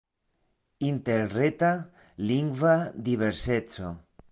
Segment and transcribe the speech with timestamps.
[0.87, 1.69] Interreta
[2.31, 2.75] lingva
[3.11, 3.95] diverseco.